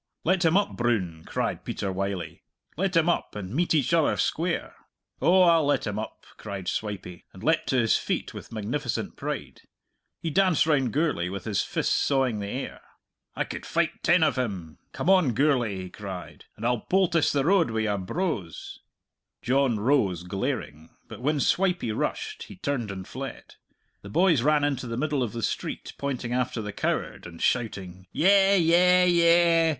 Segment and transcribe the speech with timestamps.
[0.23, 2.41] "Let him up, Broon!" cried Peter Wylie
[2.75, 4.73] "let him up, and meet each other square!"
[5.21, 9.61] "Oh, I'll let him up," cried Swipey, and leapt to his feet with magnificent pride.
[10.19, 12.81] He danced round Gourlay with his fists sawing the air.
[13.35, 14.79] "I could fight ten of him!
[14.91, 18.79] Come on, Gourlay!" he cried, "and I'll poultice the road wi' your brose."
[19.43, 20.89] John rose, glaring.
[21.09, 23.53] But when Swipey rushed he turned and fled.
[24.01, 28.07] The boys ran into the middle of the street, pointing after the coward and shouting,
[28.11, 28.55] "Yeh!
[28.55, 29.03] yeh!
[29.05, 29.69] yeh!"